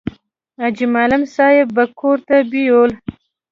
[0.59, 2.91] حاجي معلم صاحب به کور ته بېول.